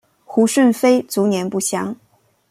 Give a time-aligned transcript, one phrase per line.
[0.25, 1.95] 胡顺妃卒年不详。